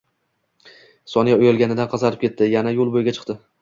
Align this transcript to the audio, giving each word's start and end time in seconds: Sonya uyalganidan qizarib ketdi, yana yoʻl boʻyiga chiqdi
Sonya 1.13 1.37
uyalganidan 1.43 1.95
qizarib 1.95 2.27
ketdi, 2.27 2.53
yana 2.57 2.79
yoʻl 2.83 2.95
boʻyiga 2.99 3.19
chiqdi 3.23 3.43